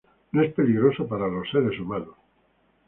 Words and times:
No 0.31 0.41
es 0.41 0.51
peligroso 0.55 1.05
para 1.07 1.27
los 1.27 1.47
seres 1.51 1.79
humanos. 1.79 2.15